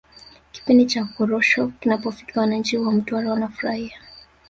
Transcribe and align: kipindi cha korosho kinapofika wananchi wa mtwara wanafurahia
kipindi 0.53 0.85
cha 0.85 1.05
korosho 1.05 1.67
kinapofika 1.79 2.39
wananchi 2.41 2.77
wa 2.77 2.91
mtwara 2.91 3.29
wanafurahia 3.31 3.97